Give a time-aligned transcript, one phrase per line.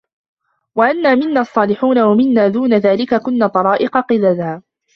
[0.75, 4.61] وَأَنّا مِنَّا الصّالِحونَ وَمِنّا دونَ ذلِكَ كُنّا طَرائِقَ قِدَدًا